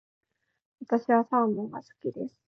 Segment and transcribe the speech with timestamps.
[0.79, 2.35] 私はサーモンが好きです。